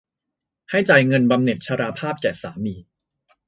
[0.69, 2.75] ให้จ่ายเงินบำเหน็จชราภาพแก่สามี